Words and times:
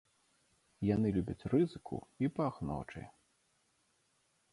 Яны 0.95 1.07
любяць 1.17 1.47
рызыку 1.53 1.97
і 2.25 2.31
пах 2.39 2.55
ночы. 2.71 3.03